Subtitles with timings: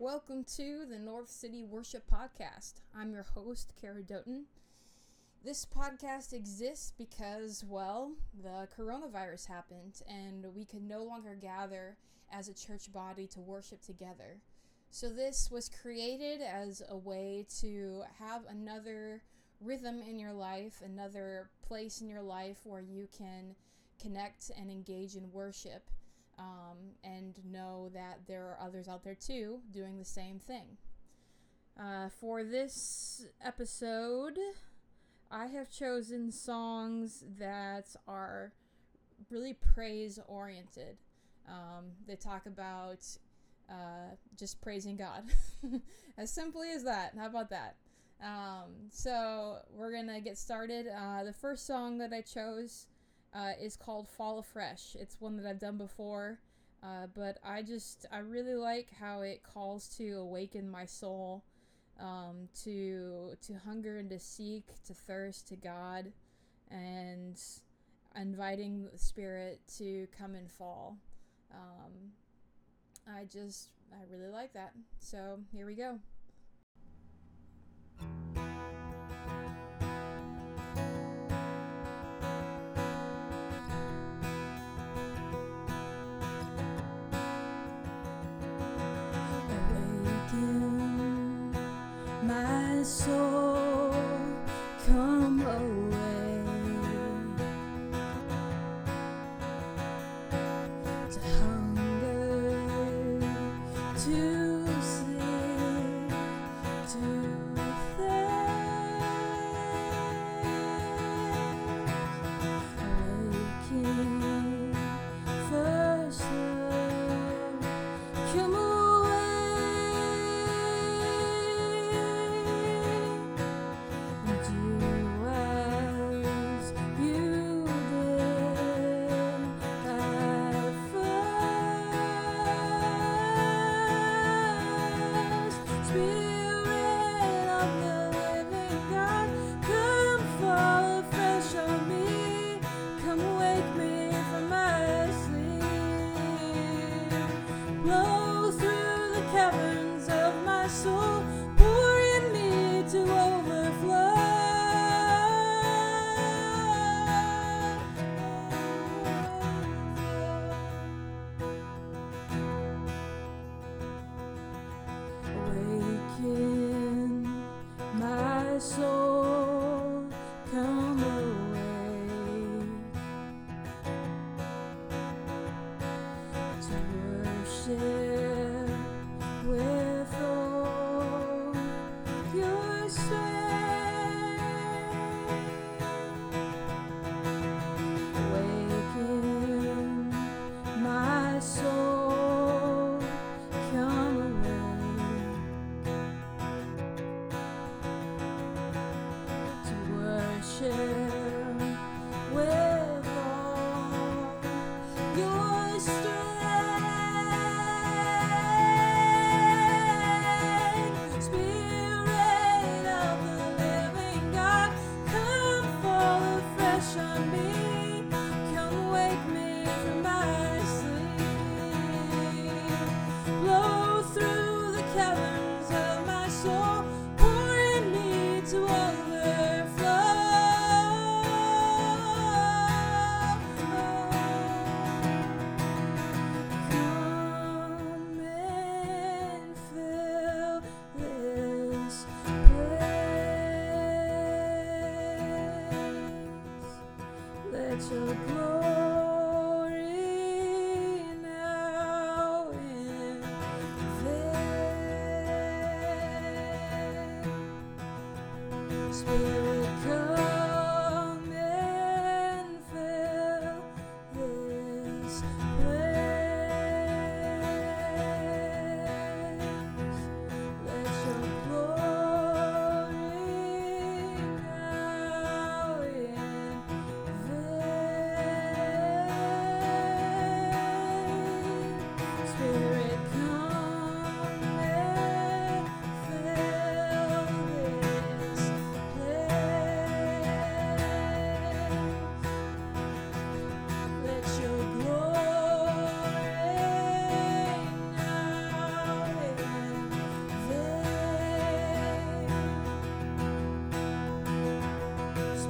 [0.00, 2.80] Welcome to the North City Worship Podcast.
[2.98, 4.46] I'm your host, Kara Doughton.
[5.44, 8.10] This podcast exists because, well,
[8.42, 11.96] the coronavirus happened and we could no longer gather
[12.32, 14.38] as a church body to worship together.
[14.90, 19.22] So, this was created as a way to have another
[19.60, 23.54] rhythm in your life, another place in your life where you can
[24.02, 25.88] connect and engage in worship
[26.38, 30.76] um, and know that there are others out there too doing the same thing.
[31.78, 34.38] Uh, for this episode,
[35.30, 38.52] I have chosen songs that are
[39.30, 40.98] really praise oriented.
[41.48, 43.04] Um, they talk about
[43.68, 45.24] uh, just praising God.
[46.18, 47.14] as simply as that.
[47.18, 47.76] How about that?
[48.22, 50.86] Um, so we're going to get started.
[50.86, 52.86] Uh, the first song that I chose
[53.34, 54.96] uh, is called Fall Afresh.
[54.98, 56.38] It's one that I've done before,
[56.82, 61.44] uh, but I just, I really like how it calls to awaken my soul,
[62.00, 66.12] um, to, to hunger and to seek, to thirst to God,
[66.70, 67.40] and
[68.16, 70.98] inviting the Spirit to come and fall.
[71.52, 72.12] Um,
[73.08, 74.72] I just, I really like that.
[74.98, 75.98] So here we go.
[101.14, 101.43] to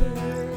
[0.00, 0.49] Spirit.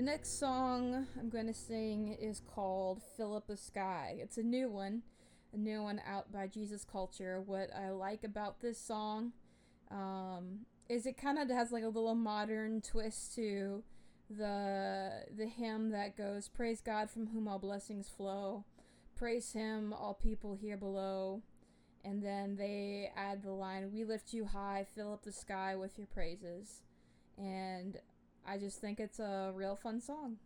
[0.00, 4.16] The next song I'm going to sing is called Fill Up the Sky.
[4.18, 5.02] It's a new one,
[5.52, 7.42] a new one out by Jesus Culture.
[7.44, 9.32] What I like about this song
[9.90, 13.82] um, is it kind of has like a little modern twist to
[14.30, 18.64] the the hymn that goes praise god from whom all blessings flow
[19.16, 21.42] praise him all people here below
[22.04, 25.98] and then they add the line we lift you high fill up the sky with
[25.98, 26.82] your praises
[27.36, 27.98] and
[28.46, 30.38] I just think it's a real fun song.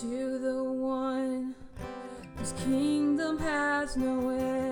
[0.00, 1.54] to the one
[2.38, 4.71] whose kingdom has no end.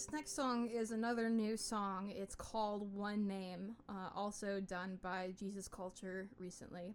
[0.00, 2.10] This next song is another new song.
[2.16, 6.94] It's called One Name, uh, also done by Jesus Culture recently.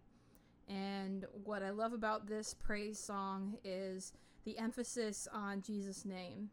[0.67, 4.11] And what I love about this praise song is
[4.43, 6.49] the emphasis on Jesus' name.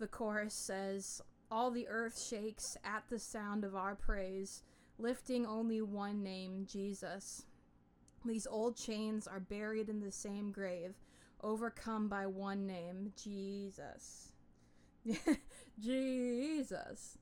[0.00, 4.64] The chorus says, All the earth shakes at the sound of our praise,
[4.98, 7.44] lifting only one name, Jesus.
[8.24, 10.94] These old chains are buried in the same grave,
[11.40, 14.32] overcome by one name, Jesus.
[15.80, 17.18] Jesus.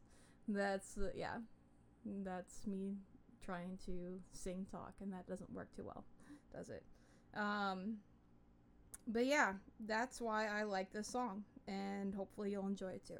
[0.48, 1.38] That's, uh, yeah,
[2.04, 2.96] that's me
[3.44, 6.04] trying to sing talk, and that doesn't work too well,
[6.54, 6.82] does it?
[7.34, 7.98] Um,
[9.06, 9.54] but yeah,
[9.86, 13.18] that's why I like this song, and hopefully you'll enjoy it too.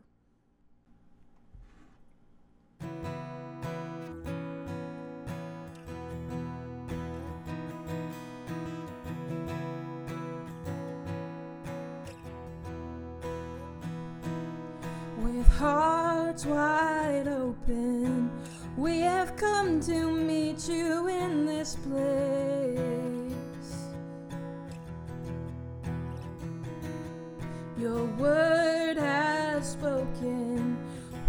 [16.47, 18.31] Wide open,
[18.77, 22.79] we have come to meet you in this place.
[27.79, 30.77] Your word has spoken,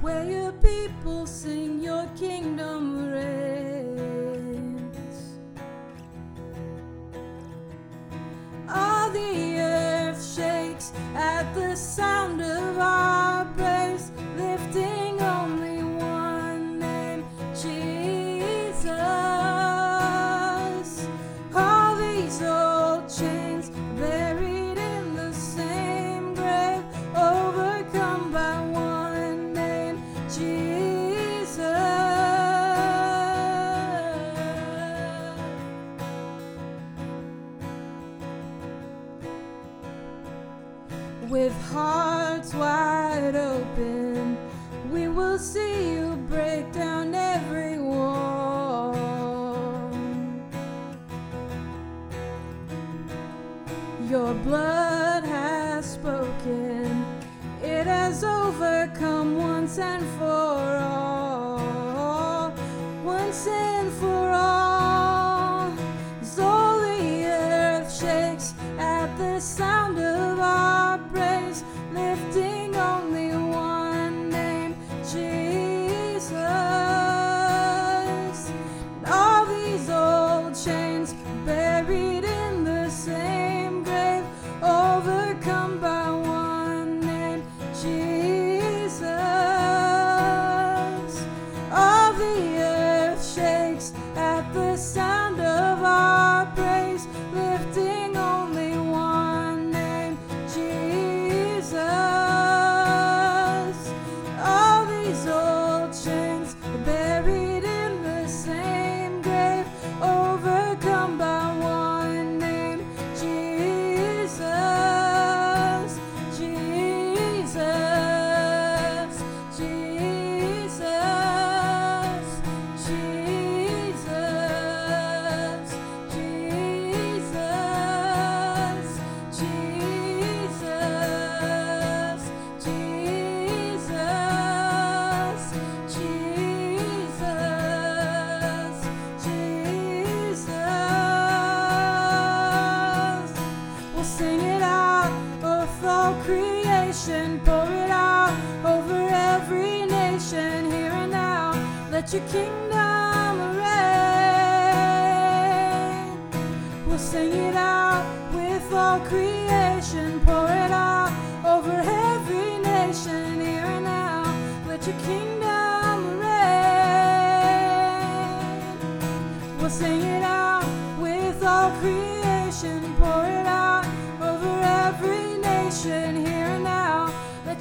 [0.01, 4.29] where your people sing your kingdom reigns.
[8.69, 12.12] All the earth shakes at the sound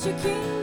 [0.05, 0.62] your kingdom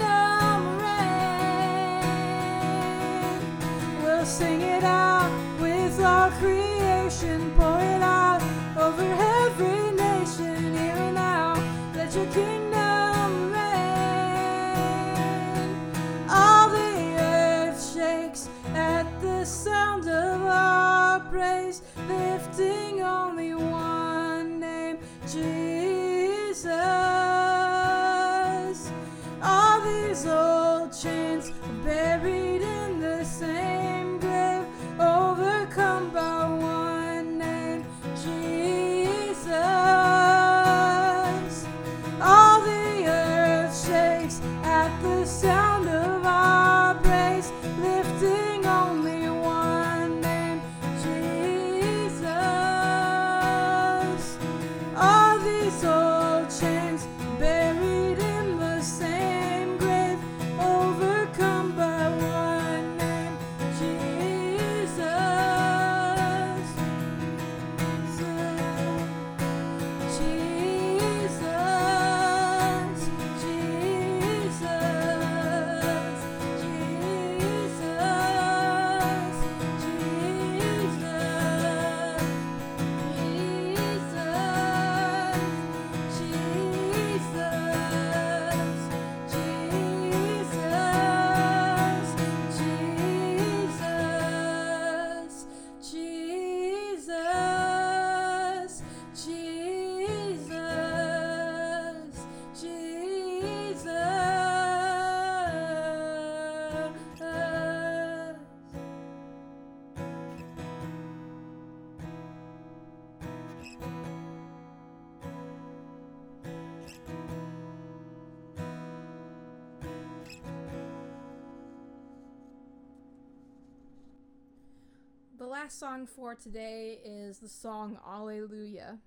[125.70, 128.98] last song for today is the song Alleluia.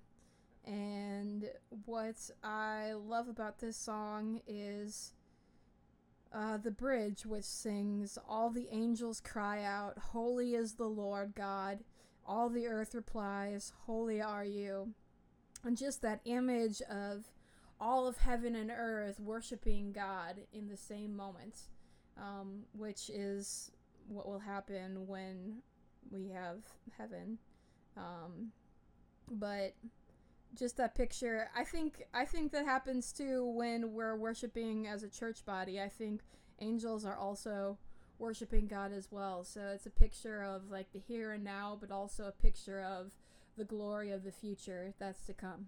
[0.63, 1.49] And
[1.85, 5.11] what I love about this song is
[6.33, 11.79] uh, the bridge, which sings, All the angels cry out, Holy is the Lord God.
[12.25, 14.93] All the earth replies, Holy are you.
[15.65, 17.25] And just that image of
[17.77, 21.59] all of heaven and earth worshiping God in the same moment,
[22.17, 23.69] um, which is
[24.07, 25.61] what will happen when
[26.11, 26.59] we have
[26.97, 27.37] heaven.
[27.97, 28.51] Um,
[29.29, 29.75] but
[30.55, 35.09] just that picture, I think I think that happens too when we're worshiping as a
[35.09, 35.81] church body.
[35.81, 36.21] I think
[36.59, 37.77] angels are also
[38.19, 39.43] worshiping God as well.
[39.43, 43.11] So it's a picture of like the here and now, but also a picture of
[43.57, 45.67] the glory of the future that's to come.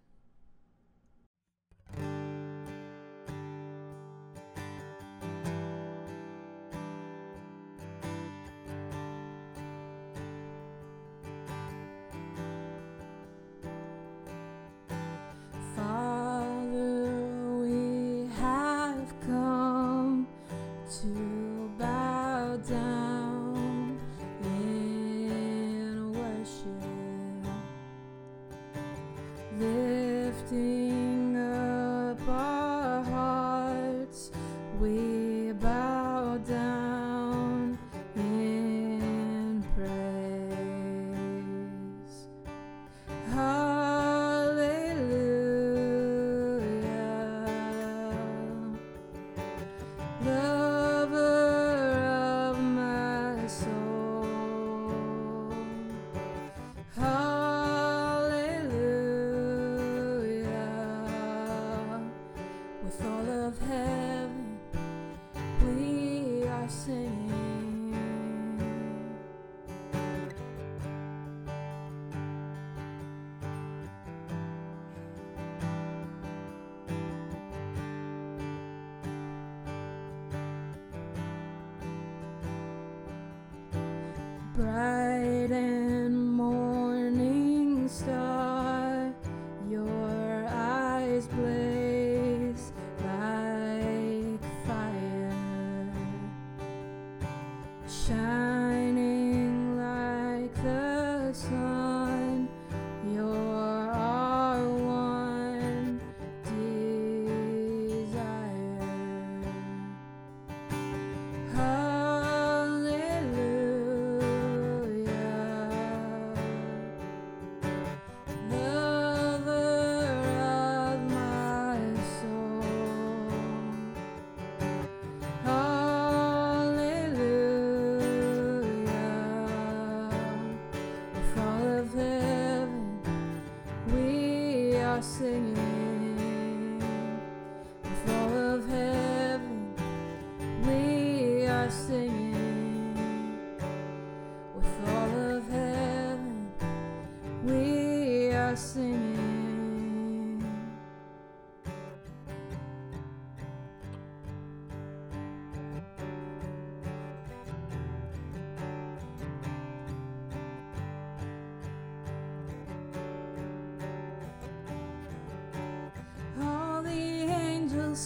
[84.56, 84.94] Bright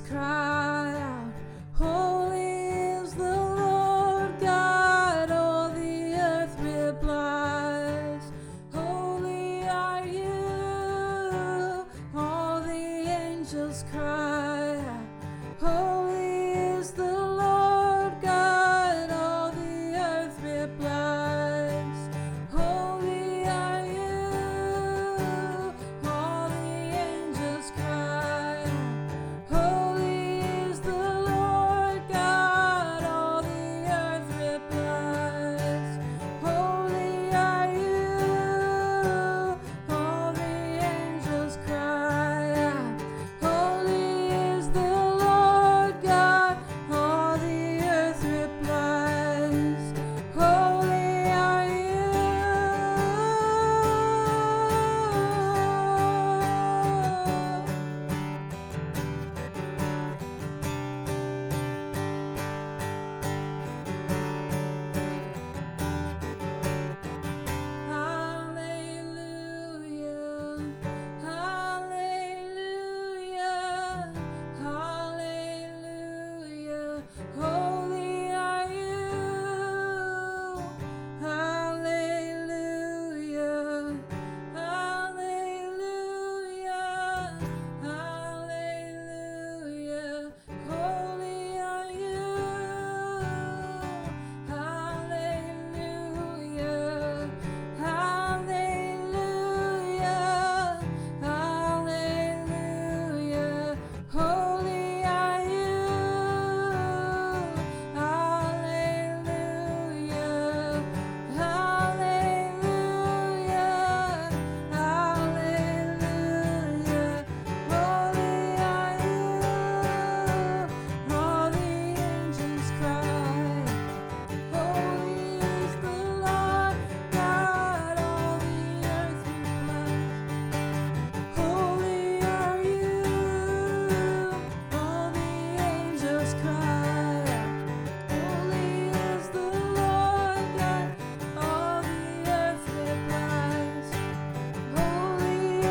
[0.01, 0.28] cry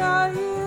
[0.09, 0.58] are you?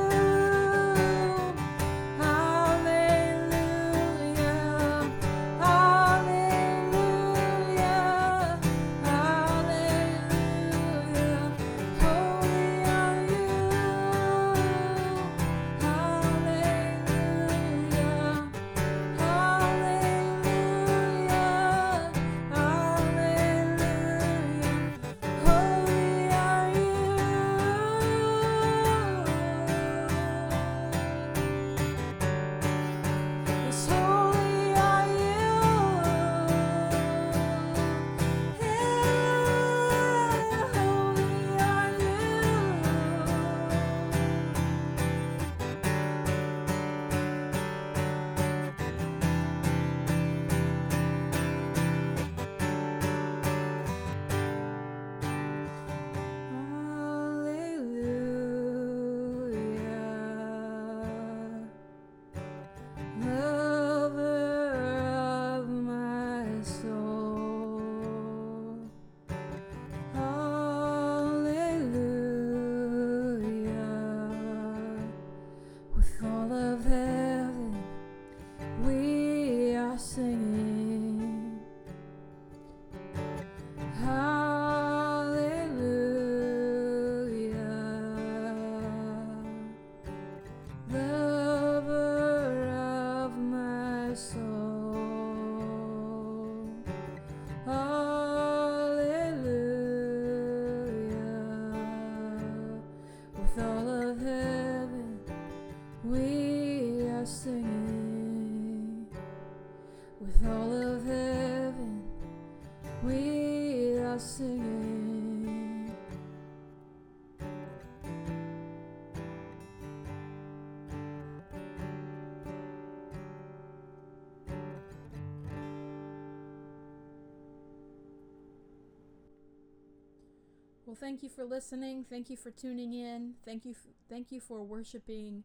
[131.01, 132.05] Thank you for listening.
[132.09, 133.33] Thank you for tuning in.
[133.43, 135.43] Thank you, f- thank you for worshiping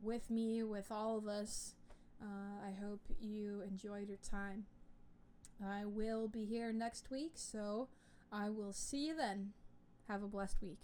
[0.00, 1.74] with me, with all of us.
[2.22, 4.66] Uh, I hope you enjoyed your time.
[5.64, 7.88] I will be here next week, so
[8.30, 9.52] I will see you then.
[10.08, 10.78] Have a blessed week.